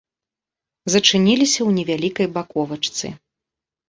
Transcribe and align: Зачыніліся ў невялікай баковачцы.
Зачыніліся 0.93 1.61
ў 1.63 1.69
невялікай 1.81 2.27
баковачцы. 2.39 3.13